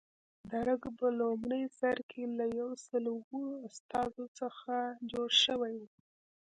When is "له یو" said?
2.37-2.69